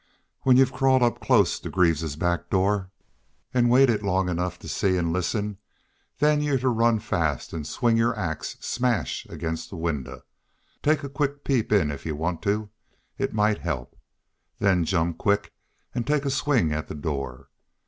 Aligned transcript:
Wal, 0.43 0.45
when 0.47 0.57
y'u've 0.57 0.73
crawled 0.73 1.03
up 1.03 1.21
close 1.21 1.59
to 1.59 1.69
Greaves's 1.69 2.15
back 2.15 2.49
door, 2.49 2.89
an' 3.53 3.69
waited 3.69 4.01
long 4.01 4.29
enough 4.29 4.57
to 4.57 4.67
see 4.67 4.97
an' 4.97 5.13
listen 5.13 5.59
then 6.17 6.41
you're 6.41 6.57
to 6.57 6.69
run 6.69 6.97
fast 6.97 7.53
an' 7.53 7.65
swing 7.65 7.97
your 7.97 8.17
ax 8.17 8.57
smash 8.61 9.27
ag'in' 9.29 9.55
the 9.69 9.75
winder. 9.75 10.23
Take 10.81 11.03
a 11.03 11.07
quick 11.09 11.43
peep 11.43 11.71
in 11.71 11.91
if 11.91 12.03
y'u 12.03 12.15
want 12.15 12.41
to. 12.41 12.71
It 13.19 13.31
might 13.35 13.59
help. 13.59 13.95
Then 14.57 14.85
jump 14.85 15.19
quick 15.19 15.53
an' 15.93 16.03
take 16.03 16.25
a 16.25 16.31
swing 16.31 16.71
at 16.73 16.87
the 16.87 16.95
door. 16.95 17.49